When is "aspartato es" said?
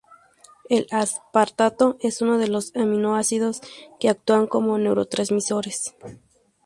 0.89-2.23